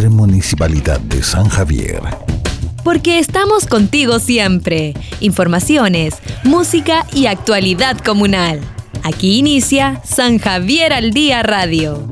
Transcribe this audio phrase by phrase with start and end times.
[0.00, 2.00] Intermunicipalidad de San Javier.
[2.82, 4.94] Porque estamos contigo siempre.
[5.20, 8.62] Informaciones, música y actualidad comunal.
[9.02, 12.08] Aquí inicia San Javier al Día Radio.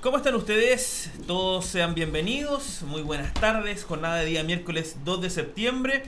[0.00, 1.10] ¿Cómo están ustedes?
[1.26, 2.80] Todos sean bienvenidos.
[2.86, 3.84] Muy buenas tardes.
[3.84, 6.04] Jornada de día miércoles 2 de septiembre.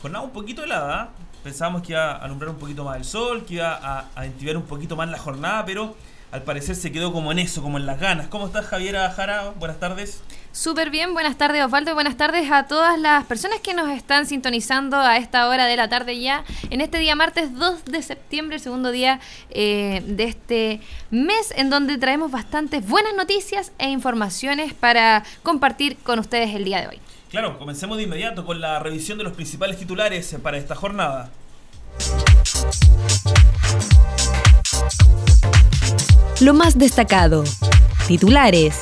[0.00, 1.12] Jornada un poquito helada.
[1.42, 4.56] Pensábamos que iba a alumbrar un poquito más el sol, que iba a, a entibiar
[4.56, 5.94] un poquito más la jornada, pero
[6.30, 8.26] al parecer se quedó como en eso, como en las ganas.
[8.28, 9.52] ¿Cómo estás, Javiera Jara?
[9.58, 10.22] Buenas tardes.
[10.52, 14.96] Súper bien, buenas tardes Osvaldo, buenas tardes a todas las personas que nos están sintonizando
[14.96, 18.62] a esta hora de la tarde ya, en este día martes 2 de septiembre, el
[18.62, 20.80] segundo día eh, de este
[21.10, 26.80] mes, en donde traemos bastantes buenas noticias e informaciones para compartir con ustedes el día
[26.80, 27.00] de hoy.
[27.30, 31.30] Claro, comencemos de inmediato con la revisión de los principales titulares para esta jornada.
[36.40, 37.44] Lo más destacado.
[38.06, 38.78] Titulares.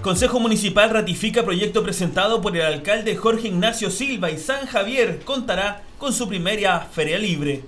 [0.00, 5.82] Consejo Municipal ratifica proyecto presentado por el alcalde Jorge Ignacio Silva y San Javier contará
[5.98, 7.64] con su primera feria libre.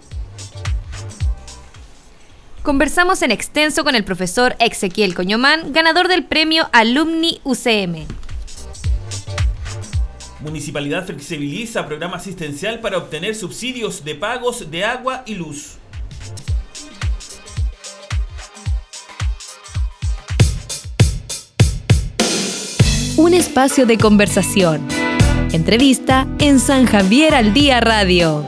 [2.62, 8.06] Conversamos en extenso con el profesor Ezequiel Coñomán, ganador del premio Alumni UCM.
[10.40, 15.72] Municipalidad flexibiliza programa asistencial para obtener subsidios de pagos de agua y luz.
[23.16, 24.86] Un espacio de conversación.
[25.52, 28.44] Entrevista en San Javier al Día Radio.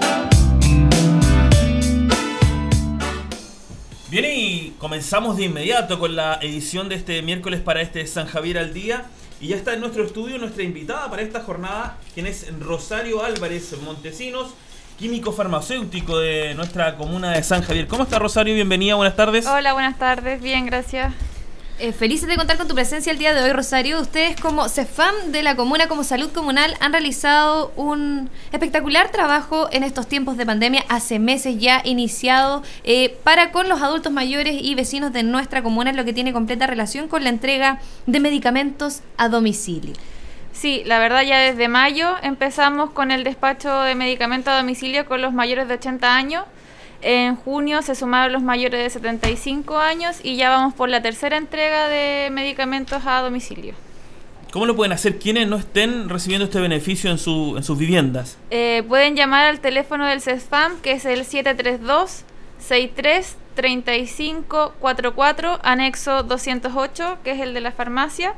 [4.14, 8.58] Bien, y comenzamos de inmediato con la edición de este miércoles para este San Javier
[8.58, 9.06] al Día.
[9.40, 13.74] Y ya está en nuestro estudio nuestra invitada para esta jornada, quien es Rosario Álvarez
[13.82, 14.54] Montesinos,
[15.00, 17.88] químico farmacéutico de nuestra comuna de San Javier.
[17.88, 18.54] ¿Cómo está Rosario?
[18.54, 19.48] Bienvenida, buenas tardes.
[19.48, 21.12] Hola, buenas tardes, bien, gracias.
[21.80, 24.00] Eh, felices de contar con tu presencia el día de hoy, Rosario.
[24.00, 29.82] Ustedes como CEFAM de la comuna, como Salud Comunal, han realizado un espectacular trabajo en
[29.82, 34.76] estos tiempos de pandemia, hace meses ya iniciado, eh, para con los adultos mayores y
[34.76, 39.28] vecinos de nuestra comuna, lo que tiene completa relación con la entrega de medicamentos a
[39.28, 39.94] domicilio.
[40.52, 45.20] Sí, la verdad ya desde mayo empezamos con el despacho de medicamentos a domicilio con
[45.20, 46.44] los mayores de 80 años.
[47.06, 51.36] En junio se sumaron los mayores de 75 años y ya vamos por la tercera
[51.36, 53.74] entrega de medicamentos a domicilio.
[54.50, 58.38] ¿Cómo lo pueden hacer quienes no estén recibiendo este beneficio en, su, en sus viviendas?
[58.50, 62.24] Eh, pueden llamar al teléfono del CESFAM, que es el 732
[62.58, 68.34] 63 35 44, anexo 208, que es el de la farmacia,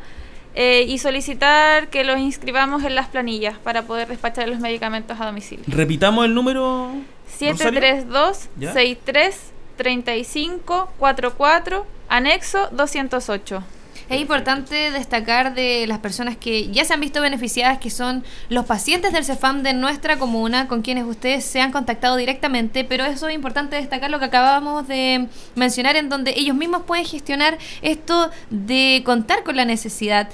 [0.54, 5.26] eh, y solicitar que los inscribamos en las planillas para poder despachar los medicamentos a
[5.26, 5.64] domicilio.
[5.68, 6.92] Repitamos el número.
[7.28, 9.36] 732 63
[9.76, 13.62] 35 44 anexo 208.
[14.08, 18.64] Es importante destacar de las personas que ya se han visto beneficiadas, que son los
[18.64, 23.26] pacientes del CEFAM de nuestra comuna, con quienes ustedes se han contactado directamente, pero eso
[23.26, 25.26] es importante destacar lo que acabábamos de
[25.56, 30.28] mencionar, en donde ellos mismos pueden gestionar esto de contar con la necesidad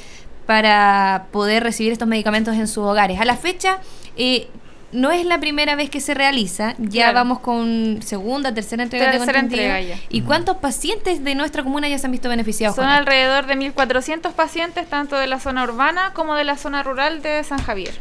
[0.44, 3.20] para poder recibir estos medicamentos en sus hogares.
[3.20, 3.78] A la fecha,
[4.16, 4.48] eh,
[4.92, 7.14] no es la primera vez que se realiza, ya Claro.
[7.14, 9.10] vamos con segunda, tercera entrega.
[9.10, 9.62] Tercera entendido.
[9.74, 10.02] entrega ya.
[10.10, 12.76] ¿Y cuántos pacientes de nuestra comuna ya se han visto beneficiados?
[12.76, 17.22] Son alrededor de 1.400 pacientes, tanto de la zona urbana como de la zona rural
[17.22, 17.94] de San Javier.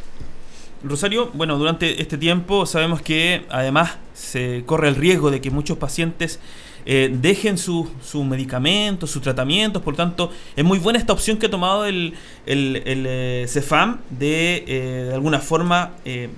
[0.84, 5.78] Rosario, bueno, durante este tiempo sabemos que además se corre el riesgo de que muchos
[5.78, 6.40] pacientes
[6.88, 11.46] eh, dejen sus sus medicamentos, sus tratamientos, por tanto es muy buena esta opción que
[11.46, 12.16] ha tomado el,
[12.48, 16.30] el, el, eh, CEFAM de eh, de alguna forma eh,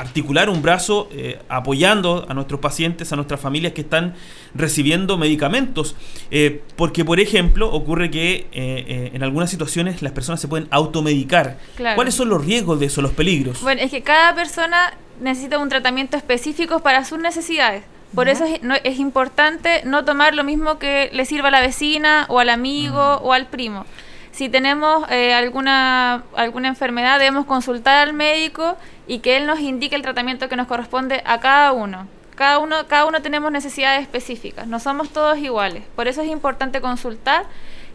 [0.00, 4.14] articular un brazo eh, apoyando a nuestros pacientes, a nuestras familias que están
[4.54, 5.94] recibiendo medicamentos.
[6.30, 10.68] Eh, porque, por ejemplo, ocurre que eh, eh, en algunas situaciones las personas se pueden
[10.70, 11.58] automedicar.
[11.76, 11.96] Claro.
[11.96, 13.60] ¿Cuáles son los riesgos de eso, los peligros?
[13.62, 17.84] Bueno, es que cada persona necesita un tratamiento específico para sus necesidades.
[18.14, 21.60] Por eso es, no- es importante no tomar lo mismo que le sirva a la
[21.60, 23.84] vecina o al amigo o al primo.
[24.32, 29.96] Si tenemos eh, alguna, alguna enfermedad, debemos consultar al médico y que él nos indique
[29.96, 32.06] el tratamiento que nos corresponde a cada uno.
[32.36, 35.82] Cada uno, cada uno tenemos necesidades específicas, no somos todos iguales.
[35.94, 37.44] Por eso es importante consultar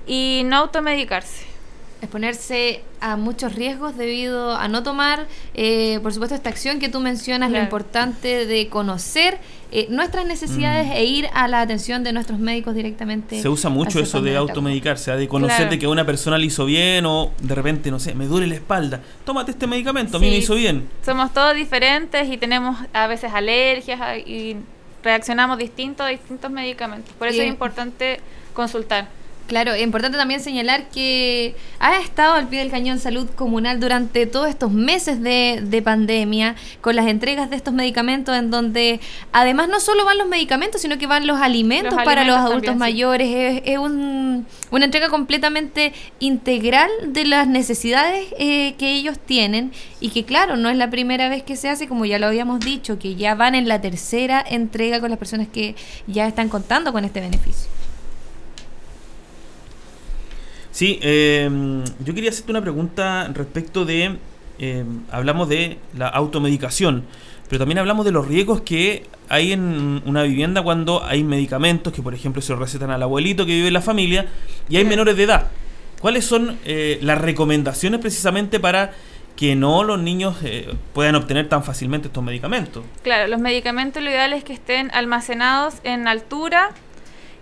[0.06, 1.55] y no automedicarse.
[2.06, 7.00] Exponerse a muchos riesgos debido a no tomar, eh, por supuesto, esta acción que tú
[7.00, 9.38] mencionas, lo importante de conocer
[9.72, 10.92] eh, nuestras necesidades Mm.
[10.92, 13.42] e ir a la atención de nuestros médicos directamente.
[13.42, 15.18] Se usa mucho eso de automedicarse, ¿ah?
[15.18, 15.72] de conocer Claro.
[15.72, 18.48] de que a una persona le hizo bien o de repente, no sé, me duele
[18.48, 19.02] la espalda.
[19.26, 20.32] Tómate este medicamento, a mí Sí.
[20.32, 20.88] me hizo bien.
[21.04, 24.56] Somos todos diferentes y tenemos a veces alergias a- y
[25.04, 27.14] reaccionamos distinto a distintos medicamentos.
[27.16, 27.48] Por eso Bien.
[27.48, 28.20] es importante
[28.54, 29.10] consultar.
[29.48, 34.26] Claro, es importante también señalar que ha estado al pie del cañón salud comunal durante
[34.26, 39.00] todos estos meses de, de pandemia, con las entregas de estos medicamentos, en donde
[39.32, 42.64] además no solo van los medicamentos, sino que van los alimentos Los para los adultos
[42.64, 42.80] también, sí.
[42.80, 43.28] mayores.
[43.36, 50.10] Es, es un- una entrega completamente integral de las necesidades eh, que ellos tienen y
[50.10, 52.98] que claro, no es la primera vez que se hace, como ya lo habíamos dicho,
[52.98, 55.76] que ya van en la tercera entrega con las personas que
[56.08, 57.70] ya están contando con este beneficio.
[60.76, 61.50] Sí, eh,
[62.04, 64.18] yo quería hacerte una pregunta respecto de,
[64.60, 67.06] eh, hablamos de la automedicación,
[67.48, 72.02] pero también hablamos de los riesgos que hay en una vivienda cuando hay medicamentos que,
[72.02, 74.26] por ejemplo, se los recetan al abuelito que vive en la familia
[74.68, 75.48] y hay menores de edad.
[76.02, 78.92] ¿Cuáles son eh, las recomendaciones precisamente para
[79.38, 82.84] que no los niños eh, puedan obtener tan fácilmente estos medicamentos?
[83.02, 86.72] Claro, los medicamentos lo ideal es que estén almacenados en altura,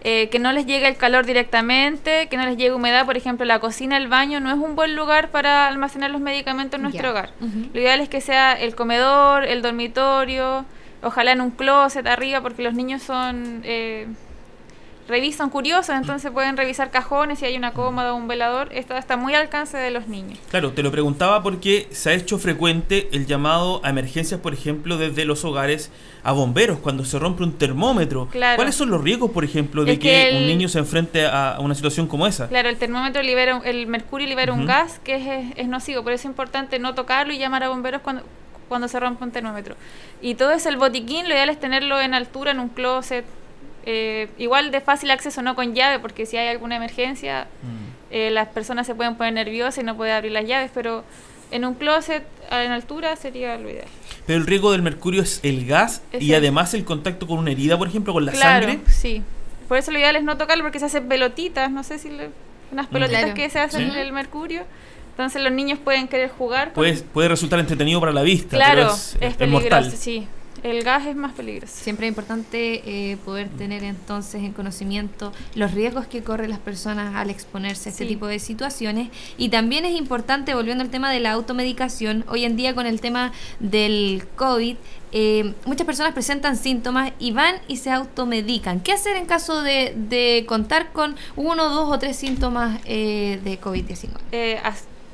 [0.03, 3.05] eh, que no les llegue el calor directamente, que no les llegue humedad.
[3.05, 6.77] Por ejemplo, la cocina, el baño no es un buen lugar para almacenar los medicamentos
[6.77, 7.31] en nuestro hogar.
[7.73, 10.65] Lo ideal es que sea el comedor, el dormitorio,
[11.01, 13.61] ojalá en un closet arriba, porque los niños son...
[13.63, 14.07] eh,
[15.07, 18.69] revisan curiosos, entonces pueden revisar cajones si hay una cómoda o un velador.
[18.71, 20.39] Esto está muy al alcance de los niños.
[20.49, 24.97] Claro, te lo preguntaba porque se ha hecho frecuente el llamado a emergencias, por ejemplo,
[24.97, 25.91] desde los hogares
[26.23, 28.27] a bomberos cuando se rompe un termómetro.
[28.31, 28.55] Claro.
[28.55, 31.25] ¿Cuáles son los riesgos, por ejemplo, de Es que, que el- un niño se enfrente
[31.25, 32.47] a, una situación como esa?
[32.47, 36.21] Claro, el termómetro libera, el mercurio libera un gas que es, es nocivo, por eso
[36.21, 38.23] es importante no tocarlo y llamar a bomberos cuando,
[38.69, 39.75] cuando se rompe un termómetro.
[40.21, 43.25] Y todo es el botiquín, lo ideal es tenerlo en altura, en un closet,
[43.85, 48.11] eh, igual de fácil acceso, no con llave, porque si hay alguna emergencia, Mm.
[48.11, 51.03] eh, las personas se pueden poner nerviosas y no pueden abrir las llaves, pero
[51.51, 53.87] en un closet en altura sería lo ideal.
[54.25, 57.39] Pero el riesgo del mercurio es el gas Es y el- además el contacto con
[57.39, 58.79] una herida, por ejemplo, con la claro, sangre.
[58.91, 59.21] sí.
[59.67, 62.29] Por eso lo ideal es no tocarlo porque se hacen pelotitas, no sé si le-
[62.71, 63.35] unas pelotitas Claro.
[63.35, 63.95] que se hacen Sí.
[63.95, 64.63] del mercurio.
[65.11, 66.67] Entonces los niños pueden querer jugar.
[66.69, 69.91] con- Puede, puede resultar entretenido para la vista, claro, pero es, es, es peligroso, mortal.
[69.91, 70.27] sí.
[70.63, 71.73] El gas es más peligroso.
[71.75, 77.15] Siempre es importante eh, poder tener entonces en conocimiento los riesgos que corren las personas
[77.15, 78.09] al exponerse a este Sí.
[78.09, 79.09] tipo de situaciones.
[79.37, 83.01] Y también es importante, volviendo al tema de la automedicación, hoy en día con el
[83.01, 84.77] tema del COVID,
[85.11, 88.79] eh, muchas personas presentan síntomas y van y se automedican.
[88.79, 93.59] ¿Qué hacer en caso de, de contar con uno, dos o tres síntomas eh, de
[93.59, 94.09] COVID-19?
[94.31, 94.59] Eh,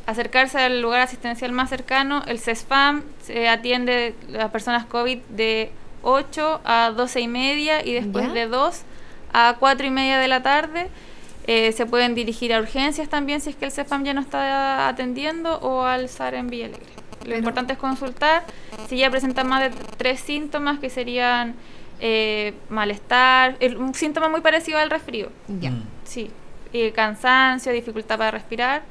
[0.10, 2.24] acercarse al lugar asistencial más cercano.
[2.28, 5.72] El CESFAM se atiende a personas COVID de
[6.04, 8.34] 8 a 12 y media y después ¿Ya?
[8.34, 8.82] de 2
[9.34, 10.88] a 4 y media de la tarde.
[11.48, 14.88] Eh, se pueden dirigir a urgencias también si es que el CEFAM ya no está
[14.88, 16.86] atendiendo o al SAR en Villa Alegre.
[17.22, 18.44] Lo Pero- importante es consultar
[18.88, 21.56] si ya presentan más de tres síntomas que serían
[22.02, 25.30] eh, malestar, el- un síntoma muy parecido al resfrío.
[25.60, 25.74] Ya.
[26.06, 26.32] Sí,
[26.72, 28.84] eh, cansancio, dificultad para respirar,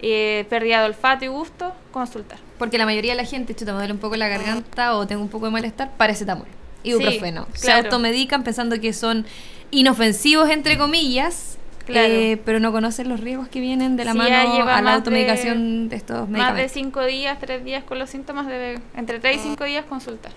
[0.00, 2.38] eh, pérdida de olfato y gusto, consultar.
[2.58, 5.22] Porque la mayoría de la gente, chuta, me duele un poco la garganta o tengo
[5.22, 6.46] un poco de malestar, paracetamol,
[6.82, 7.46] ibuprofeno.
[7.54, 7.84] Se claro.
[7.84, 9.26] automedican pensando que son
[9.70, 12.08] inofensivos, entre comillas, Claro.
[12.14, 14.34] eh, pero no conocen los riesgos que vienen de la mano
[14.68, 16.72] a la automedicación de, estos Más de medicamentos.
[16.72, 20.32] cinco días, tres días con los síntomas, debe, entre tres y cinco días consultar.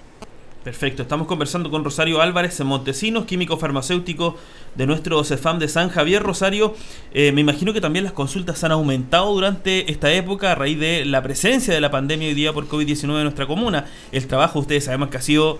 [0.68, 4.36] Perfecto, estamos conversando con Rosario Álvarez, Montesinos, químico farmacéutico
[4.76, 6.22] de nuestro CEFAM de San Javier.
[6.22, 6.76] Rosario,
[7.14, 11.06] eh, me imagino que también las consultas han aumentado durante esta época a raíz de
[11.06, 13.86] la presencia de la pandemia hoy día por COVID-19 en nuestra comuna.
[14.12, 15.60] El trabajo, ustedes sabemos que ha sido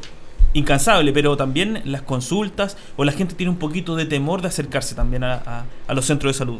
[0.52, 4.94] incansable, pero también las consultas o la gente tiene un poquito de temor de acercarse
[4.94, 6.60] también a los centros de salud.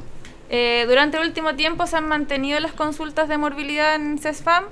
[0.50, 4.64] Eh, durante el último tiempo se han mantenido las consultas de morbilidad en CESFAM.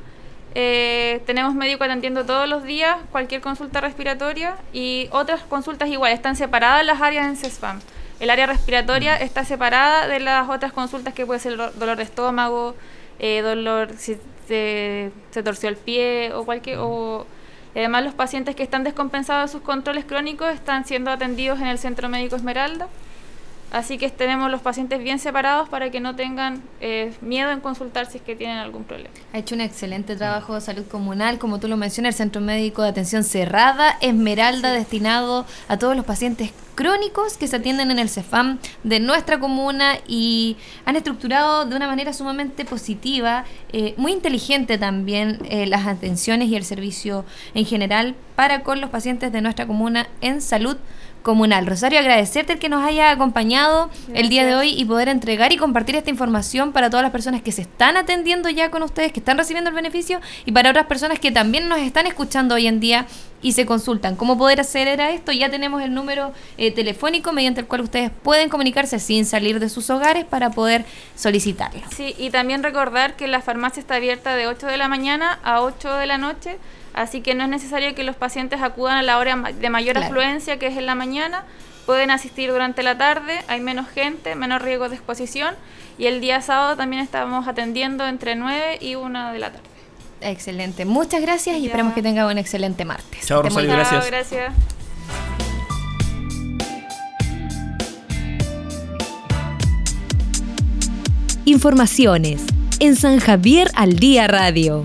[0.57, 6.37] Eh, tenemos médico atendiendo todos los días cualquier consulta respiratoria y otras consultas igual, están
[6.37, 7.81] separadas las áreas en CESFAM.
[8.21, 12.03] El área respiratoria está separada de las otras consultas que puede ser do- dolor de
[12.03, 12.73] estómago,
[13.19, 16.77] eh, dolor si se, se torció el pie o cualquier...
[16.79, 17.25] O,
[17.73, 21.67] y además los pacientes que están descompensados de sus controles crónicos están siendo atendidos en
[21.67, 22.87] el Centro Médico Esmeralda.
[23.75, 28.09] Así que tenemos los pacientes bien separados para que no tengan eh, miedo en consultar
[28.09, 29.09] si es que tienen algún problema.
[29.33, 32.83] Ha hecho un excelente trabajo de salud comunal, como tú lo mencionas, el Centro Médico
[32.83, 38.07] de Atención Cerrada, Esmeralda, destinado a todos los pacientes crónicos que se atienden en el
[38.07, 40.55] CEFAM de nuestra comuna y
[40.85, 46.55] han estructurado de una manera sumamente positiva, eh, muy inteligente también eh, las atenciones y
[46.55, 50.77] el servicio en general para con los pacientes de nuestra comuna en salud
[51.25, 51.65] comunal.
[51.65, 55.57] Rosario, agradecerte el que nos haya acompañado el día de hoy y poder entregar y
[55.57, 59.21] compartir esta información para todas las personas que se están atendiendo ya con ustedes, que
[59.21, 62.79] están recibiendo el beneficio y para otras personas que también nos están escuchando hoy en
[62.79, 63.07] día
[63.41, 64.15] y se consultan.
[64.15, 65.31] ¿Cómo poder acceder a esto?
[65.31, 69.69] Ya tenemos el número eh, telefónico mediante el cual ustedes pueden comunicarse sin salir de
[69.69, 71.81] sus hogares para poder solicitarlo.
[71.89, 75.61] Sí, y también recordar que la farmacia está abierta de 8 de la mañana a
[75.61, 76.59] 8 de la noche
[76.95, 80.57] Así que no es necesario que los pacientes acudan a la hora de mayor afluencia,
[80.57, 81.43] que es en la mañana.
[81.85, 85.55] Pueden asistir durante la tarde, hay menos gente, menos riesgo de exposición.
[85.97, 89.65] Y el día sábado también estamos atendiendo entre 9 y 1 de la tarde.
[90.21, 90.85] Excelente.
[90.85, 93.27] Muchas gracias y esperamos que tenga un excelente martes.
[93.27, 94.07] Chao, Rosario, gracias.
[94.07, 94.53] gracias.
[101.43, 102.41] Informaciones
[102.79, 104.83] en San Javier al Día Radio.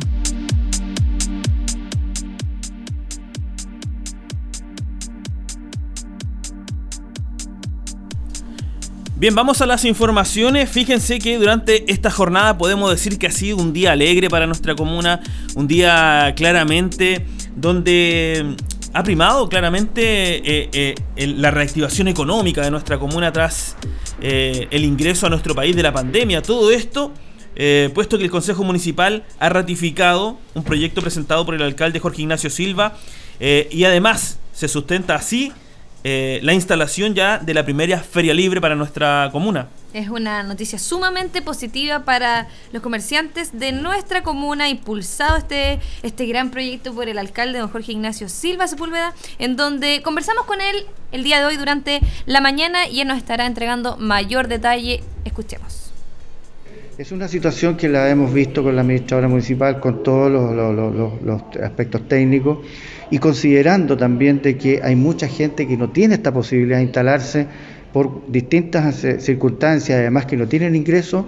[9.20, 10.70] Bien, vamos a las informaciones.
[10.70, 14.74] Fíjense que durante esta jornada podemos decir que ha sido un día alegre para nuestra
[14.74, 15.20] comuna,
[15.54, 18.56] un día claramente donde
[18.94, 20.02] ha primado claramente
[20.38, 23.76] eh, eh, la reactivación económica de nuestra comuna tras
[24.22, 26.40] eh, el ingreso a nuestro país de la pandemia.
[26.40, 27.12] Todo esto,
[27.92, 32.48] puesto que el Consejo Municipal ha ratificado un proyecto presentado por el alcalde Jorge Ignacio
[32.48, 32.96] Silva
[33.38, 35.52] y además se sustenta así
[36.02, 39.68] eh, la instalación ya de la primera feria libre para nuestra comuna.
[39.92, 46.50] Es una noticia sumamente positiva para los comerciantes de nuestra comuna, impulsado este, este gran
[46.50, 51.24] proyecto por el alcalde don Jorge Ignacio Silva Sepúlveda, en donde conversamos con él el
[51.24, 55.02] día de hoy durante la mañana y él nos estará entregando mayor detalle.
[55.24, 55.89] Escuchemos.
[57.00, 62.06] Es una situación que la hemos visto con la administradora municipal, con todos los aspectos
[62.06, 62.58] técnicos
[63.10, 67.46] y considerando también de que hay mucha gente que no tiene esta posibilidad de instalarse
[67.90, 71.26] por distintas eh, circunstancias, además que no tienen ingreso,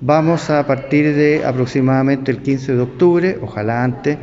[0.00, 4.16] vamos a partir de aproximadamente el 15 de octubre, ojalá antes,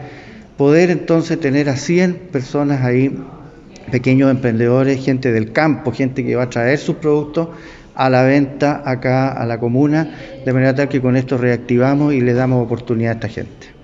[0.57, 3.15] poder entonces tener a 100 personas ahí,
[3.91, 7.49] pequeños emprendedores, gente del campo, gente que va a traer sus productos
[7.97, 10.07] a la venta acá a la comuna,
[10.45, 13.77] de manera tal que con esto reactivamos y le damos oportunidad a esta gente.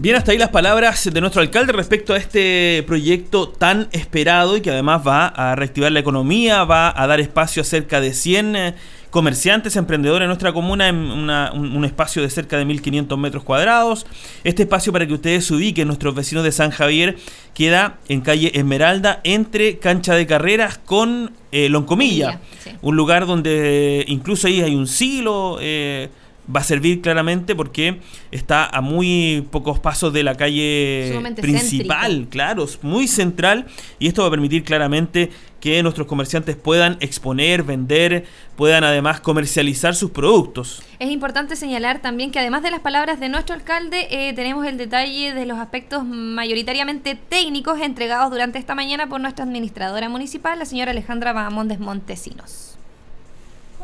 [0.00, 4.60] Bien, hasta ahí las palabras de nuestro alcalde respecto a este proyecto tan esperado y
[4.60, 8.56] que además va a reactivar la economía, va a dar espacio a cerca de 100
[8.56, 8.74] eh,
[9.10, 14.06] comerciantes, emprendedores en nuestra comuna en un, espacio de cerca de 1.500 metros cuadrados.
[14.44, 17.16] Este espacio, para que ustedes se ubiquen, nuestros vecinos de San Javier,
[17.54, 22.40] queda en calle Esmeralda, entre cancha de carreras con eh, Loncomilla,
[22.82, 25.58] un lugar donde incluso ahí hay un silo.
[25.60, 26.08] Eh,
[26.54, 28.00] va a servir claramente porque
[28.30, 33.66] está a muy pocos pasos de la calle principal, claro, muy central
[33.98, 38.24] y esto va a permitir claramente que nuestros comerciantes puedan exponer, vender,
[38.56, 40.82] puedan además comercializar sus productos.
[40.98, 44.78] Es importante señalar también que además de las palabras de nuestro alcalde, eh, tenemos el
[44.78, 50.64] detalle de los aspectos mayoritariamente técnicos entregados durante esta mañana por nuestra administradora municipal, la
[50.64, 52.67] señora Alejandra Bahamondes Montesinos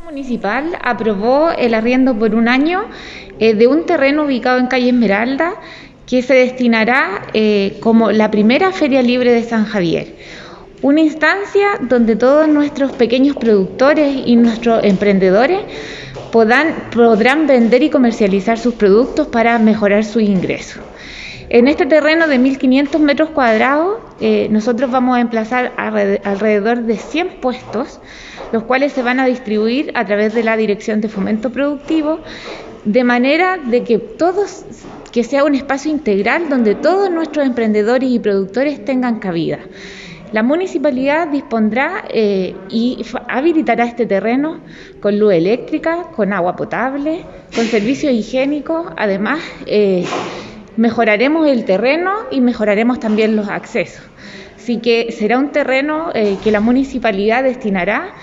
[0.04, 2.84] municipal aprobó el arriendo por un año
[3.38, 5.54] eh, de un terreno ubicado en calle Esmeralda
[6.06, 10.14] que se destinará eh, como la primera feria libre de San Javier.
[10.82, 15.60] Una instancia donde todos nuestros pequeños productores y nuestros emprendedores
[16.30, 20.82] podrán vender y comercializar sus productos para mejorar sus ingresos.
[21.54, 27.36] En este terreno de 1.500 metros cuadrados, eh, nosotros vamos a emplazar alrededor de 100
[27.40, 28.00] puestos
[28.50, 32.18] los cuales se van a distribuir a través de la Dirección de Fomento Productivo,
[32.84, 34.64] de manera de que todos
[35.12, 39.60] que sea un espacio integral donde todos nuestros emprendedores y productores tengan cabida.
[40.32, 44.58] La municipalidad dispondrá eh, y habilitará este terreno
[45.00, 48.88] con luz eléctrica, con agua potable, con servicios higiénicos.
[48.96, 50.04] Además, eh,
[50.76, 54.02] mejoraremos el terreno y mejoraremos también los accesos.
[54.56, 58.14] Así que será un terreno eh, que la municipalidad destinará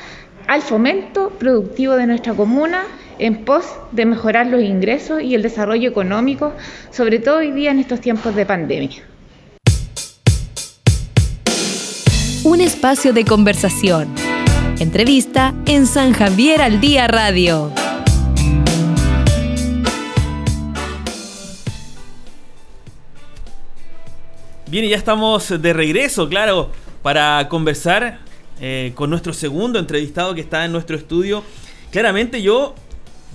[0.47, 2.83] al fomento productivo de nuestra comuna
[3.19, 6.53] en pos de mejorar los ingresos y el desarrollo económico,
[6.89, 9.03] sobre todo hoy día en estos tiempos de pandemia.
[12.43, 14.07] Un espacio de conversación.
[14.79, 17.71] Entrevista en San Javier al Día Radio.
[24.71, 28.19] Bien, y ya estamos de regreso, claro, para conversar
[28.61, 31.43] eh, con nuestro segundo entrevistado que está en nuestro estudio.
[31.91, 32.73] Claramente yo,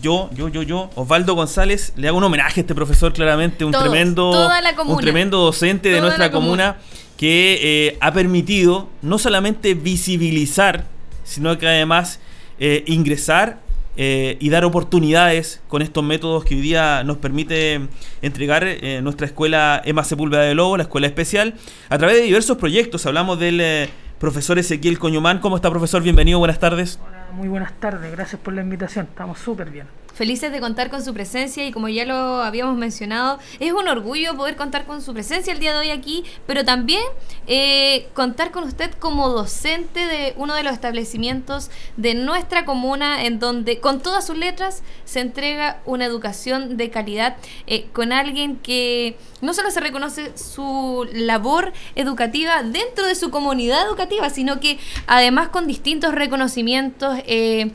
[0.01, 3.73] yo, yo, yo, yo, Osvaldo González, le hago un homenaje a este profesor, claramente, un
[3.73, 4.49] tremendo,
[4.87, 6.79] un tremendo docente de nuestra comuna,
[7.19, 10.87] que eh, ha permitido no solamente visibilizar,
[11.23, 12.19] sino que además
[12.59, 13.59] eh, ingresar
[13.97, 17.81] eh, y dar oportunidades con estos métodos que hoy día nos permite
[18.23, 21.55] entregar eh, nuestra escuela Emma Sepúlveda de Lobo, la escuela especial,
[21.89, 23.07] a través de diversos proyectos.
[23.07, 23.89] Hablamos del eh,
[24.19, 25.39] profesor Ezequiel Coñumán.
[25.41, 26.03] ¿Cómo está, profesor?
[26.03, 26.99] Bienvenido, buenas tardes.
[27.07, 29.87] Hola, muy buenas tardes, gracias por la invitación, estamos súper bien.
[30.17, 34.35] Felices de contar con su presencia y como ya lo habíamos mencionado, es un orgullo
[34.35, 37.03] poder contar con su presencia el día de hoy aquí, pero también
[37.47, 43.39] eh, contar con usted como docente de uno de los establecimientos de nuestra comuna en
[43.39, 49.19] donde con todas sus letras se entrega una educación de calidad eh, con alguien que
[49.43, 55.51] no solo se reconoce su labor educativa dentro de su comunidad educativa, sino que además
[55.51, 57.19] con distintos reconocimientos.
[57.27, 57.71] Eh,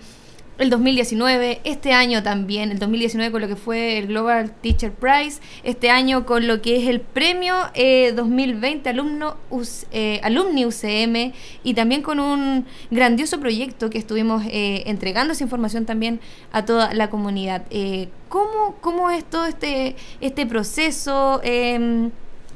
[0.62, 5.42] el 2019, este año también, el 2019 con lo que fue el Global Teacher Prize,
[5.64, 7.56] este año con lo que es el premio
[8.16, 9.38] 2020 eh, alumno,
[9.92, 15.88] eh, Alumni UCM y también con un grandioso proyecto que estuvimos eh, entregando esa información
[15.88, 16.20] también
[16.52, 17.64] a toda la comunidad.
[18.30, 21.42] ¿cómo, ¿Cómo es todo este, este proceso?
[21.44, 22.12] Em,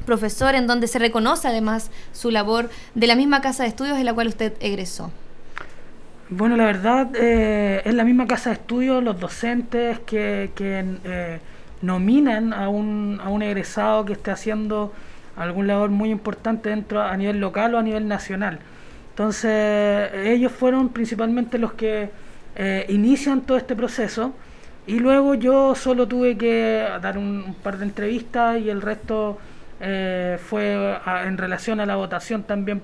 [0.06, 4.06] profesor, en donde se reconoce además su labor de la misma casa de estudios en
[4.06, 5.12] la cual usted egresó.
[6.30, 11.40] Bueno, la verdad eh, es la misma casa de estudio, los docentes que, eh,
[11.84, 14.92] nominan a un, a un egresado que esté haciendo
[15.36, 18.58] algún labor muy importante dentro a nivel local o a nivel nacional.
[19.12, 22.10] Entonces, ellos fueron principalmente los que
[22.56, 24.34] eh, inician todo este proceso
[24.88, 29.38] y luego yo solo tuve que dar un, par de entrevistas y el resto
[30.50, 32.82] fue en relación a la votación también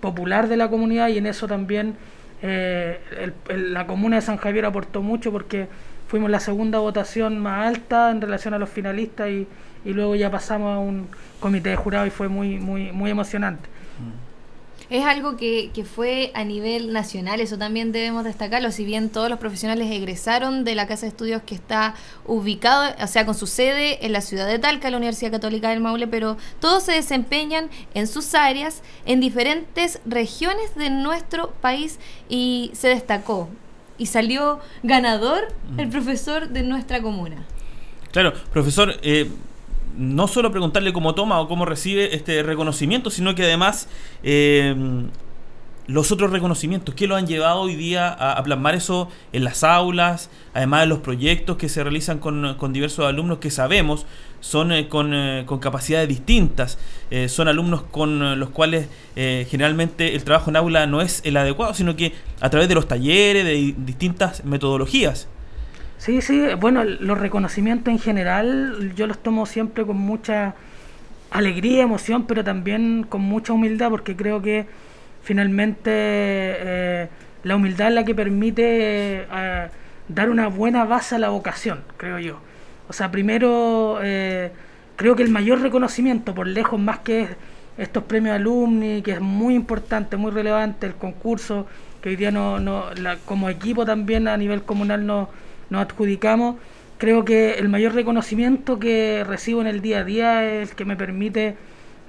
[0.00, 1.96] popular de la comunidad y en eso también
[2.42, 3.00] eh,
[3.48, 5.68] la comuna de San Javier aportó mucho porque
[6.08, 9.46] fuimos la segunda votación más alta en relación a los finalistas y,
[9.84, 11.08] luego ya pasamos a un
[11.40, 13.68] comité de jurado y fue muy, muy, muy emocionante.
[13.98, 14.29] Mm.
[14.90, 19.30] Es algo que, que, fue a nivel nacional, eso también debemos destacarlo, si bien todos
[19.30, 21.94] los profesionales egresaron de la Casa de Estudios que está
[22.26, 25.80] ubicado, o sea, con su sede en la ciudad de Talca, la Universidad Católica del
[25.80, 32.72] Maule, pero todos se desempeñan en sus áreas, en diferentes regiones de nuestro país y
[32.74, 33.48] se destacó
[33.96, 37.44] y salió ganador el profesor de nuestra comuna.
[38.12, 39.30] Claro, profesor, eh,
[39.96, 43.88] no solo preguntarle cómo toma o cómo recibe este reconocimiento, sino que además
[44.22, 44.74] eh,
[45.86, 50.30] los otros reconocimientos, que lo han llevado hoy día a, plasmar eso en las aulas,
[50.54, 54.06] además de los proyectos que se realizan con, diversos alumnos que sabemos
[54.38, 56.78] son eh, con, eh, con, capacidades distintas,
[57.26, 61.96] son alumnos con los cuales generalmente el trabajo en aula no es el adecuado, sino
[61.96, 65.28] que a través de los talleres, de distintas metodologías.
[66.00, 70.54] Sí, sí, bueno, los reconocimientos en general yo los tomo siempre con mucha
[71.30, 74.64] alegría, emoción, pero también con mucha humildad, porque creo que
[75.22, 77.08] finalmente eh,
[77.42, 79.68] la humildad es la que permite eh,
[80.08, 82.40] dar una buena base a la vocación, creo yo.
[82.88, 84.52] O sea, primero, eh,
[84.96, 87.28] creo que el mayor reconocimiento, por lejos más que
[87.76, 91.66] estos premios alumni, que es muy importante, muy relevante, el concurso,
[92.00, 92.86] que hoy día no, no
[93.26, 95.28] como equipo también a nivel comunal no
[95.70, 96.56] nos adjudicamos,
[96.98, 100.84] creo que el mayor reconocimiento que recibo en el día a día es el que
[100.84, 101.56] me permite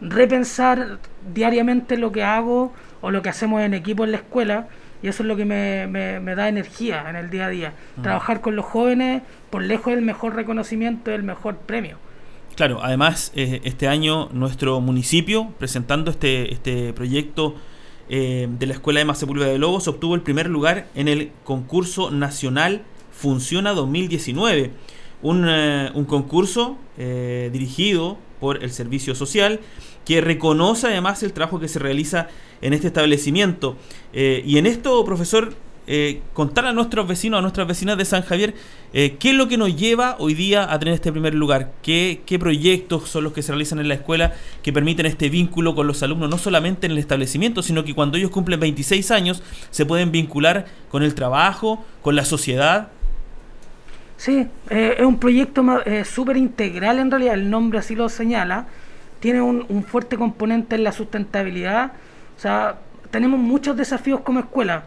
[0.01, 0.99] repensar
[1.33, 4.67] diariamente lo que hago o lo que hacemos en equipo en la escuela
[5.03, 7.73] y eso es lo que me, me, da energía en el día a día.
[7.97, 8.01] Mm.
[8.03, 11.97] Trabajar con los jóvenes, por lejos, es el mejor reconocimiento, el mejor premio.
[12.55, 17.55] Claro, además eh, este año nuestro municipio, presentando este, este proyecto
[18.09, 22.11] eh, de la Escuela de Sepúlveda de Lobos, obtuvo el primer lugar en el concurso
[22.11, 22.83] nacional
[23.21, 24.71] Funciona 2019,
[25.21, 29.59] un, eh, un concurso eh, dirigido por el Servicio Social
[30.05, 32.29] que reconoce además el trabajo que se realiza
[32.61, 33.77] en este establecimiento.
[34.11, 35.53] Eh, y en esto, profesor,
[36.33, 38.55] contar a nuestros vecinos, a nuestras vecinas de San Javier,
[38.93, 42.39] qué es lo que nos lleva hoy día a tener este primer lugar, ¿Qué, qué
[42.39, 46.01] proyectos son los que se realizan en la escuela que permiten este vínculo con los
[46.01, 50.13] alumnos, no solamente en el establecimiento, sino que cuando ellos cumplen 26 años se pueden
[50.13, 52.89] vincular con el trabajo, con la sociedad
[54.21, 58.67] Sí, eh, es un proyecto eh, súper integral en realidad, el nombre así lo señala.
[59.19, 61.93] Tiene un, fuerte componente en la sustentabilidad.
[62.37, 62.75] O sea,
[63.09, 64.83] tenemos muchos desafíos como escuela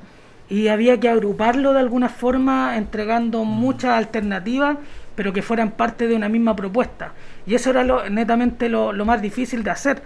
[0.48, 3.48] y había que agruparlo de alguna forma entregando mm.
[3.48, 4.76] muchas alternativas,
[5.16, 7.12] pero que fueran parte de una misma propuesta.
[7.44, 10.02] Y eso era lo, netamente lo, más difícil de hacer.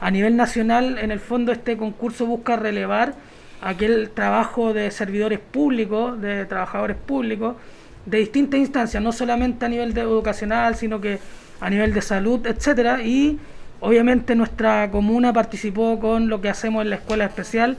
[0.00, 3.12] a nivel nacional, en el fondo, este concurso busca relevar
[3.60, 7.56] aquel trabajo de servidores públicos, de trabajadores públicos,
[8.06, 11.18] de distintas instancias, no solamente a nivel de educacional, sino que
[11.60, 13.38] a nivel de salud, etcétera, y
[13.80, 17.78] obviamente nuestra comuna participó con lo que hacemos en la escuela especial,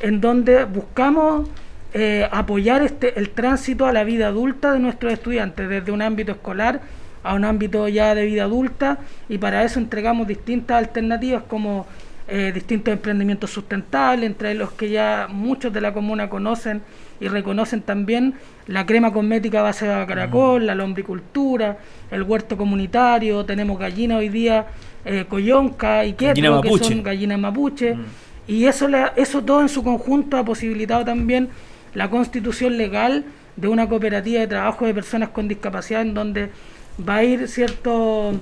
[0.00, 1.48] en donde buscamos
[1.94, 6.32] eh, apoyar este, el tránsito a la vida adulta de nuestros estudiantes, desde un ámbito
[6.32, 6.80] escolar
[7.22, 11.86] a un ámbito ya de vida adulta, y para eso entregamos distintas alternativas como
[12.30, 16.82] eh, distintos emprendimientos sustentables, entre los que ya muchos de la comuna conocen
[17.20, 18.34] y reconocen también
[18.66, 21.78] la crema cosmética base de caracol, la lombricultura,
[22.10, 24.66] el huerto comunitario, tenemos gallina hoy día,
[25.04, 28.04] eh, coyonca y quetro, que son gallinas mapuche, mm.
[28.46, 31.48] y eso, eso todo en su conjunto ha posibilitado también
[31.94, 33.24] la constitución legal
[33.56, 36.50] de una cooperativa de trabajo de personas con discapacidad en donde
[37.08, 38.32] va a ir cierto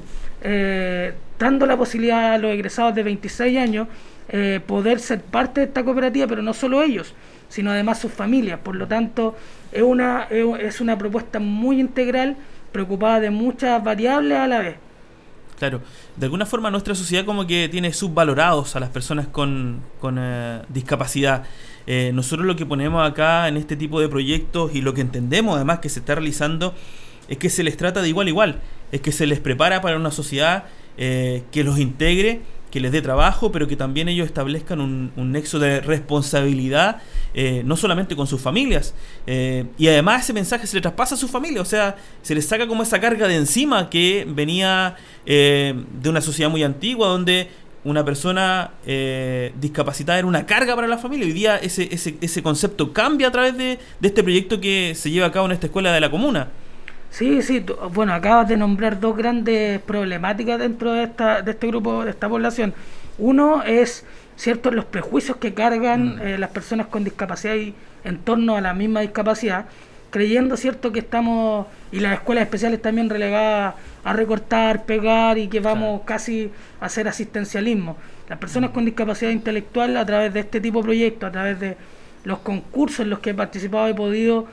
[0.42, 3.88] eh, dando la posibilidad a los egresados de 26 años
[4.28, 7.14] eh, poder ser parte de esta cooperativa, pero no solo ellos,
[7.48, 8.58] sino además sus familias.
[8.58, 9.36] Por lo tanto,
[9.72, 12.36] es una, es una propuesta muy integral,
[12.72, 14.76] preocupada de muchas variables a la vez.
[15.58, 15.80] Claro,
[16.16, 20.60] de alguna forma nuestra sociedad como que tiene subvalorados a las personas con, con eh,
[20.68, 21.44] discapacidad.
[21.86, 25.56] Eh, nosotros lo que ponemos acá en este tipo de proyectos y lo que entendemos
[25.56, 26.74] además que se está realizando
[27.28, 28.60] es que se les trata de igual a igual,
[28.92, 30.64] es que se les prepara para una sociedad
[30.96, 35.58] eh, que los integre, que les dé trabajo, pero que también ellos establezcan un, nexo
[35.58, 37.00] de responsabilidad,
[37.32, 38.94] eh, no solamente con sus familias.
[39.26, 42.66] y además ese mensaje se le traspasa a su familia, o sea, se les saca
[42.66, 47.48] como esa carga de encima que venía de una sociedad muy antigua, donde
[47.86, 51.24] una persona eh, discapacitada era una carga para la familia.
[51.24, 55.26] Hoy día ese, ese, ese concepto cambia a través de, este proyecto que se lleva
[55.26, 56.48] a cabo en esta escuela de la comuna.
[57.10, 62.04] Sí, sí, bueno, acabas de nombrar dos grandes problemáticas dentro de, esta, de este grupo,
[62.04, 62.74] de esta población.
[63.18, 64.04] Uno es,
[64.36, 66.20] cierto, los prejuicios que cargan mm.
[66.20, 69.66] eh, las personas con discapacidad y en torno a la misma discapacidad
[70.10, 75.60] creyendo, ¿cierto?, que estamos, y las escuelas especiales también relegadas a recortar, pegar y que
[75.60, 77.96] vamos casi a hacer asistencialismo.
[78.28, 81.76] Las personas con discapacidad intelectual, a través de este tipo de proyectos, a través de
[82.24, 84.46] los concursos en los que he participado, he podido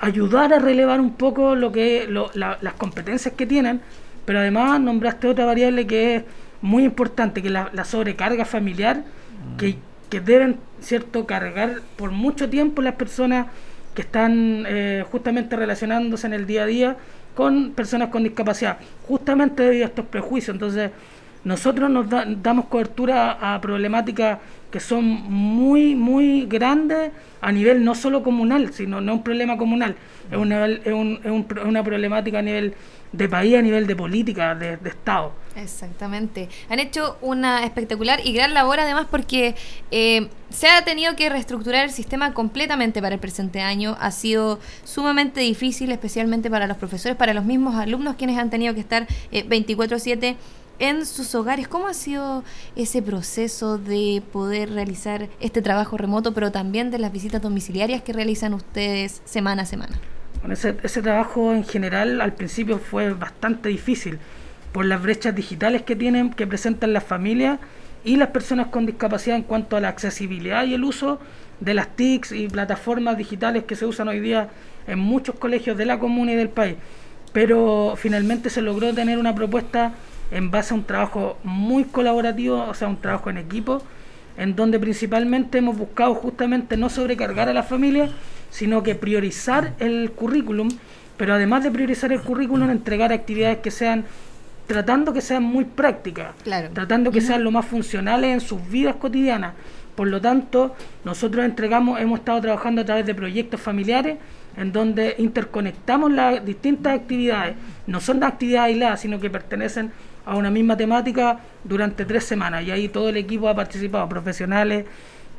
[0.00, 3.80] ayudar a relevar un poco lo que las competencias que tienen,
[4.24, 6.22] pero además nombraste otra variable que es
[6.60, 9.04] muy importante, que es la, sobrecarga familiar,
[9.58, 9.76] que,
[10.10, 13.46] que deben, ¿cierto?, cargar por mucho tiempo las personas
[13.94, 16.96] que están eh, justamente relacionándose en el día a día
[17.34, 20.54] con personas con discapacidad, justamente debido a estos prejuicios.
[20.54, 20.90] Entonces,
[21.44, 22.06] nosotros nos
[22.42, 24.38] damos cobertura a problemáticas
[24.70, 29.96] que son muy, muy grandes a nivel no solo comunal, sino no un problema comunal,
[30.30, 32.74] es una, es, un, es una problemática a nivel
[33.12, 35.32] de país, a nivel de política, de, Estado.
[35.56, 36.48] Exactamente.
[36.68, 39.54] Han hecho una espectacular y gran labor además porque
[39.90, 43.96] eh, se ha tenido que reestructurar el sistema completamente para el presente año.
[44.00, 48.74] Ha sido sumamente difícil, especialmente para los profesores, para los mismos alumnos quienes han tenido
[48.74, 50.36] que estar 24/7 eh,
[50.78, 51.68] en sus hogares.
[51.68, 57.12] ¿Cómo ha sido ese proceso de poder realizar este trabajo remoto, pero también de las
[57.12, 59.98] visitas domiciliarias que realizan ustedes semana a semana?
[60.50, 64.18] ese, ese trabajo en general al principio fue bastante difícil
[64.72, 67.58] por las brechas digitales que tienen, que presentan las familias
[68.04, 71.18] y las personas con discapacidad en cuanto a la accesibilidad y el uso
[71.60, 74.50] de las TICs y plataformas digitales que se usan hoy día
[74.86, 76.76] en muchos colegios de la comuna y del país.
[77.32, 79.94] Pero finalmente se logró tener una propuesta
[80.30, 83.82] en base a un trabajo muy colaborativo, o sea, un trabajo en equipo,
[84.36, 88.10] en donde principalmente hemos buscado justamente no sobrecargar a las familias,
[88.50, 90.68] sino que priorizar el currículum,
[91.16, 94.04] pero además de priorizar el currículum, entregar actividades que sean
[94.66, 96.34] tratando que sean muy prácticas,
[96.72, 99.54] tratando que sean lo más funcionales en sus vidas cotidianas.
[99.94, 104.18] Por lo tanto, nosotros entregamos, hemos estado trabajando a través de proyectos familiares
[104.56, 107.56] en donde interconectamos las distintas actividades.
[107.86, 109.92] No son actividades aisladas, sino que pertenecen
[110.26, 112.64] a una misma temática durante tres semanas.
[112.64, 114.84] Y ahí todo el equipo ha participado, profesionales,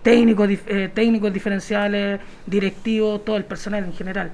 [0.02, 4.32] técnicos, eh, técnicos diferenciales, directivos, todo el personal en general.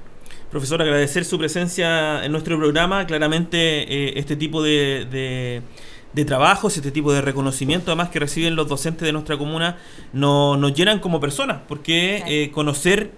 [0.51, 3.07] Profesor, agradecer su presencia en nuestro programa.
[3.07, 5.61] Claramente eh, este tipo de,
[6.13, 9.77] de, trabajos, este tipo de reconocimiento además que reciben los docentes de nuestra comuna
[10.13, 13.11] no, nos llenan como personas, porque eh, conocer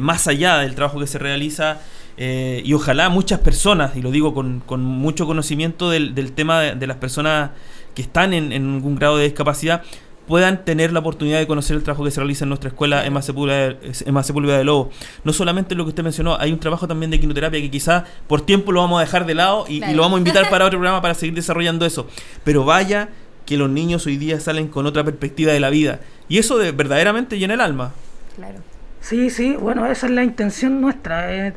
[0.00, 1.80] más allá del trabajo que se realiza
[2.18, 6.86] y ojalá muchas personas, y lo digo con, con mucho conocimiento del, del tema de,
[6.86, 7.50] las personas
[7.94, 9.82] que están en, en algún grado de discapacidad,
[10.28, 13.22] puedan tener la oportunidad de conocer el trabajo que se realiza en nuestra escuela en
[13.22, 14.90] Sepúlveda de Lobo.
[15.24, 18.42] No solamente lo que usted mencionó, hay un trabajo también de quinoterapia que quizás por
[18.42, 21.00] tiempo lo vamos a dejar de lado y, lo vamos a invitar para otro programa
[21.00, 22.06] para seguir desarrollando eso.
[22.44, 23.08] Pero vaya,
[23.46, 26.00] que los niños hoy día salen con otra perspectiva de la vida.
[26.28, 27.94] Y eso de, verdaderamente llena el alma.
[28.36, 28.58] Claro.
[29.00, 31.54] Sí, sí, bueno, esa es la intención nuestra, es,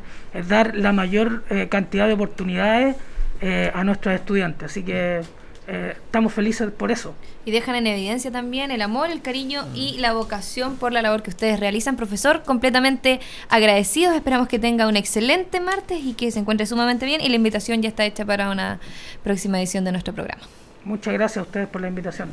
[0.48, 2.96] dar la mayor eh, cantidad de oportunidades
[3.40, 4.70] eh, a nuestros estudiantes.
[4.70, 5.22] Así que
[5.68, 7.14] eh, estamos felices por eso.
[7.44, 11.22] Y dejan en evidencia también el amor, el cariño y la vocación por la labor
[11.22, 11.96] que ustedes realizan.
[11.96, 14.14] Profesor, completamente agradecidos.
[14.14, 17.20] Esperamos que tenga un excelente martes y que se encuentre sumamente bien.
[17.20, 18.80] Y la invitación ya está hecha para una
[19.22, 20.42] próxima edición de nuestro programa.
[20.84, 22.30] Muchas gracias a ustedes por la invitación.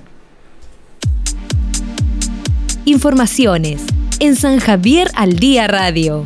[2.85, 3.85] Informaciones
[4.19, 6.23] en San Javier al Día Radio.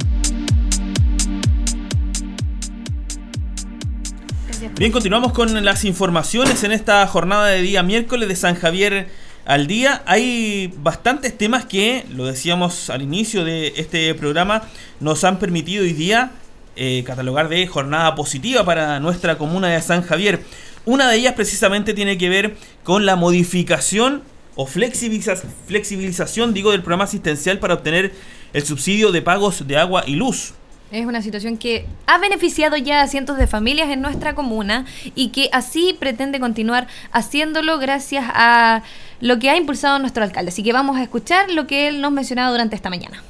[4.76, 9.08] Bien, continuamos con las informaciones en esta jornada de día miércoles de San Javier
[9.46, 10.02] al día.
[10.08, 14.64] Hay bastantes temas que, lo decíamos al inicio de este programa,
[15.00, 16.32] nos han permitido hoy día
[16.76, 20.42] eh, catalogar de jornada positiva para nuestra comuna de San Javier.
[20.86, 24.24] Una de ellas precisamente tiene que ver con la modificación
[24.56, 28.14] o flexibilización, digo, del programa asistencial para obtener
[28.54, 30.54] el subsidio de pagos de agua y luz.
[30.92, 34.86] Es una situación que ha beneficiado ya a cientos de familias en nuestra comuna
[35.16, 38.84] y que así pretende continuar haciéndolo gracias a
[39.20, 40.50] lo que ha impulsado nuestro alcalde.
[40.50, 43.24] Así que vamos a escuchar lo que él nos mencionaba durante esta mañana.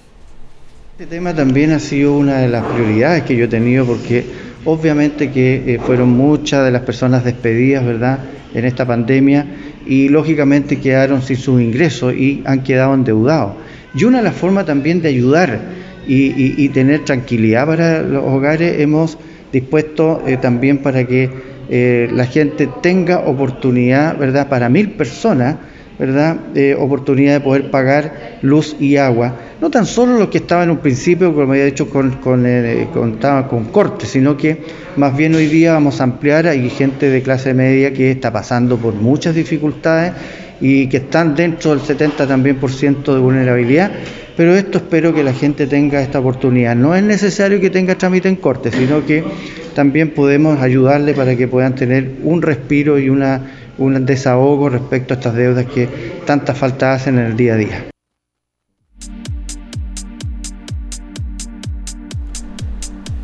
[0.91, 4.25] Este tema también ha sido una de las prioridades que yo he tenido porque
[4.65, 8.19] obviamente que eh, fueron muchas de las personas despedidas, ¿verdad?,
[8.53, 9.45] en esta pandemia
[9.85, 13.53] y lógicamente quedaron sin sus ingresos y han quedado endeudados.
[13.95, 15.59] Y una de las formas también de ayudar
[16.07, 19.17] y, tener tranquilidad para los hogares, hemos
[19.51, 21.29] dispuesto eh, también para que
[21.69, 25.55] eh, la gente tenga oportunidad, ¿verdad?, para mil personas,
[26.05, 29.35] ¿verdad?, eh, oportunidad de poder pagar luz y agua.
[29.61, 32.45] No tan solo los que estaban en un principio, como había dicho, con, con,
[32.93, 34.63] con, con corte, sino que
[34.97, 38.75] más bien hoy día vamos a ampliar, hay gente de clase media que está pasando
[38.75, 40.11] por muchas dificultades
[40.59, 43.91] y que están dentro del 70 también por ciento de vulnerabilidad
[44.35, 46.75] pero esto espero que la gente tenga esta oportunidad.
[46.75, 49.23] No es necesario que tenga trámite en corte, sino que
[49.75, 53.41] también podemos ayudarle para que puedan tener un respiro y una,
[53.77, 55.87] un desahogo respecto a estas deudas que
[56.25, 57.93] tanta falta hacen en el día a día.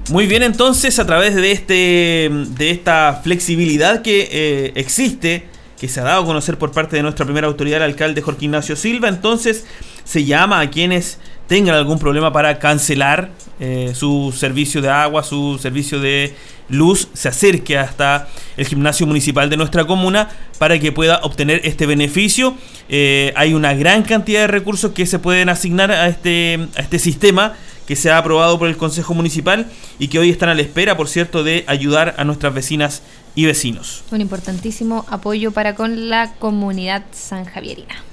[0.10, 5.46] Muy bien, entonces a través de este de esta flexibilidad que eh, existe,
[5.80, 8.46] que se ha dado a conocer por parte de nuestra primera autoridad, el alcalde Jorge
[8.46, 9.68] Ignacio Silva, entonces
[10.04, 15.58] se llama a quienes tengan algún problema para cancelar eh, su servicio de agua, su
[15.60, 16.36] servicio de
[16.70, 21.88] luz, se acerque hasta el gimnasio municipal de nuestra comuna para que pueda obtener este
[21.88, 22.56] beneficio.
[22.88, 27.00] Eh, hay una gran cantidad de recursos que se pueden asignar a este, a este
[27.00, 27.56] sistema
[27.88, 29.66] que se ha aprobado por el Consejo Municipal
[29.98, 33.02] y que hoy están a la espera, por cierto, de ayudar a nuestras vecinas
[33.34, 34.04] y vecinos.
[34.12, 38.09] Un importantísimo apoyo para con la comunidad sanjavierina.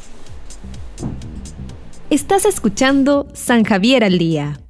[2.09, 4.61] Estás escuchando San Javier al Día.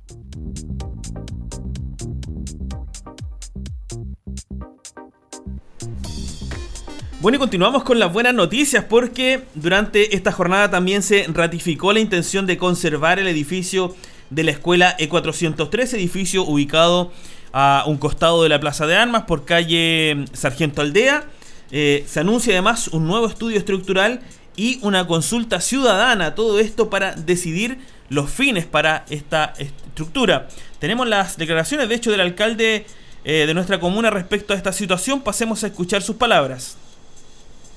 [7.20, 12.00] Bueno, y continuamos con las buenas noticias porque durante esta jornada también se ratificó la
[12.00, 13.94] intención de conservar el edificio
[14.30, 17.12] de la escuela E403, edificio ubicado
[17.52, 21.24] a un costado de la Plaza de Armas por calle Sargento Aldea.
[21.70, 24.22] Eh, se anuncia además un nuevo estudio estructural
[24.56, 30.48] y una consulta ciudadana, todo esto para decidir los fines para esta estructura.
[30.78, 32.86] Tenemos las declaraciones, de hecho, del alcalde
[33.24, 35.20] eh, de nuestra comuna respecto a esta situación.
[35.20, 36.76] Pasemos a escuchar sus palabras.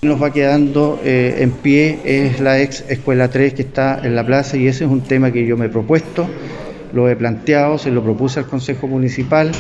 [0.02, 4.26] Nos va quedando eh, en pie es la ex Escuela 3 que está en la
[4.26, 6.26] plaza y ese es un tema que yo me he propuesto,
[6.94, 9.52] lo he planteado, se lo propuse al Consejo Municipal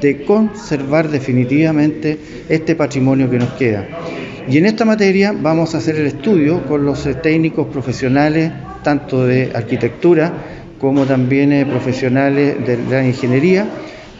[0.00, 3.88] de conservar definitivamente este patrimonio que nos queda.
[4.48, 9.26] Y en esta materia vamos a hacer el estudio con los eh, técnicos profesionales, tanto
[9.26, 10.32] de arquitectura
[10.80, 13.66] como también eh, profesionales de la ingeniería,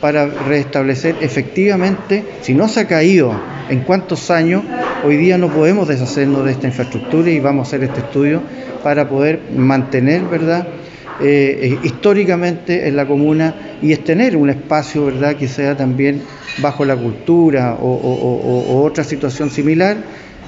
[0.00, 3.32] para restablecer efectivamente, si no se ha caído
[3.68, 4.62] en cuántos años,
[5.04, 8.42] hoy día no podemos deshacernos de esta infraestructura y vamos a hacer este estudio
[8.82, 10.66] para poder mantener, ¿verdad?
[11.22, 16.22] Eh, históricamente en la comuna y es tener un espacio verdad que sea también
[16.62, 19.98] bajo la cultura o, otra situación similar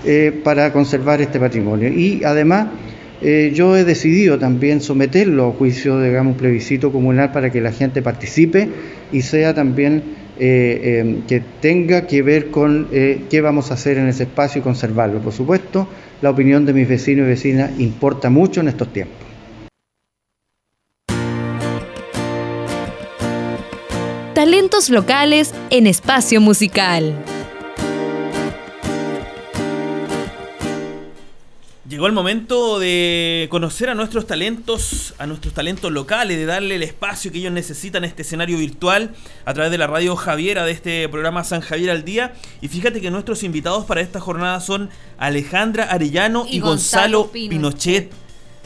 [0.07, 2.69] eh, para conservar este patrimonio y además
[3.21, 8.01] eh, yo he decidido también someterlo a juicio digamos plebiscito comunal para que la gente
[8.01, 8.67] participe
[9.13, 14.61] y sea también que tenga que ver con qué vamos a hacer en ese espacio
[14.61, 15.21] y conservarlo.
[15.21, 15.87] Por supuesto,
[16.21, 19.22] la opinión de mis vecinos y vecinas importa mucho en estos tiempos.
[24.43, 27.15] Talentos locales en espacio musical.
[31.89, 36.83] Llegó el momento de conocer a nuestros talentos, a nuestros talentos locales, de darle el
[36.83, 40.73] espacio que ellos necesitan en este escenario virtual a través de la radio Javiera de
[40.73, 42.35] este programa San Javier al Día.
[42.61, 48.11] Y fíjate que nuestros invitados para esta jornada son Alejandra Arellano y, Gonzalo, Pinochet.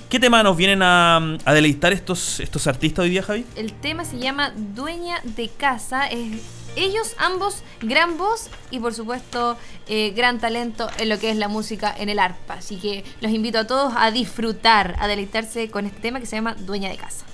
[0.08, 3.44] ¿Qué tema nos vienen a, deleitar estos, estos artistas hoy día, Javi?
[3.56, 6.06] El tema se llama Dueña de Casa.
[6.06, 6.42] Es
[6.76, 9.56] ellos ambos gran voz y por supuesto
[9.88, 12.54] eh, gran talento en lo que es la música en el arpa.
[12.54, 16.36] Así que los invito a todos a disfrutar, a deleitarse con este tema que se
[16.36, 17.24] llama Dueña de Casa.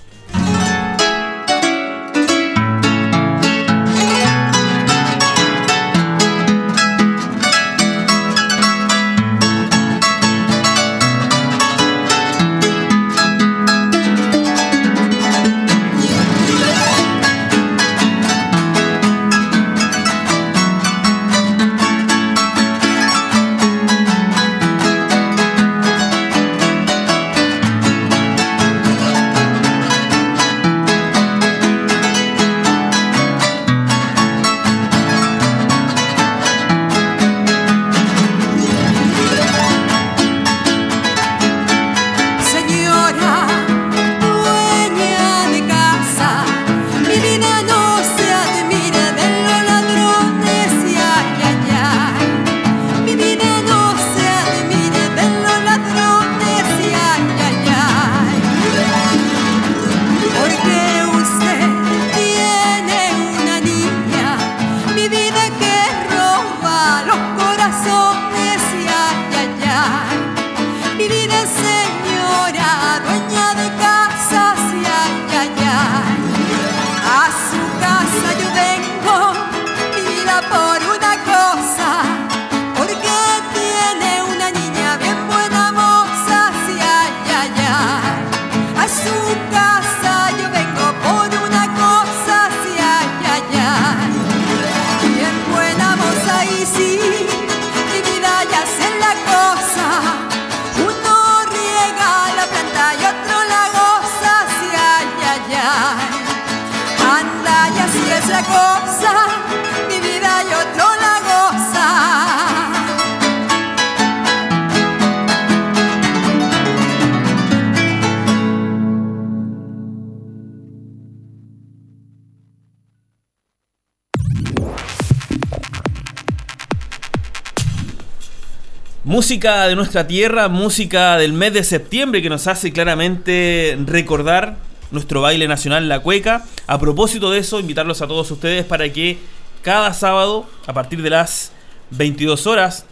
[129.12, 134.56] Música de nuestra tierra, música del mes de septiembre que nos hace claramente recordar
[134.90, 136.46] nuestro baile nacional, la cueca.
[136.66, 139.18] A propósito de eso, invitarlos a todos ustedes para que
[139.60, 141.52] cada sábado, a partir de las
[141.90, 142.86] 22 horas,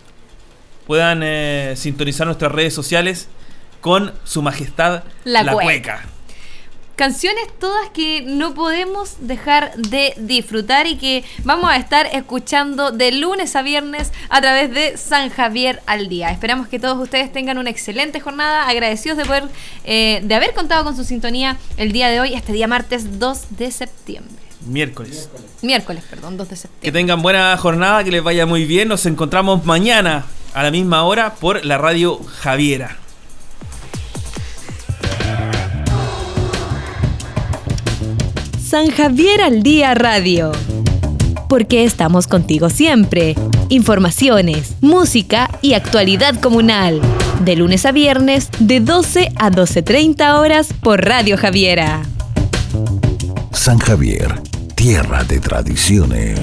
[0.87, 3.29] puedan eh, sintonizar nuestras redes sociales
[3.81, 6.05] con su majestad la, cueca.
[6.97, 13.13] Canciones todas que no podemos dejar de disfrutar y que vamos a estar escuchando de
[13.13, 16.31] lunes a viernes a través de San Javier al día.
[16.31, 19.45] Esperamos que todos ustedes tengan una excelente jornada, agradecidos de poder,
[19.85, 23.57] eh, de haber contado con su sintonía el día de hoy, este día martes 2
[23.57, 24.37] de septiembre.
[24.67, 25.31] Miércoles.
[25.63, 26.85] Miércoles, perdón, 2 de septiembre.
[26.87, 28.89] Que tengan buena jornada, que les vaya muy bien.
[28.89, 32.99] Nos encontramos mañana a la misma hora por la radio Javiera.
[38.71, 40.53] San Javier al Día Radio.
[41.49, 43.35] Porque estamos contigo siempre.
[43.69, 47.01] Informaciones, música y actualidad comunal.
[47.45, 52.03] De lunes a viernes, de 12 a 12.30 horas por Radio Javiera.
[53.51, 54.41] San Javier,
[54.77, 56.39] tierra de tradiciones.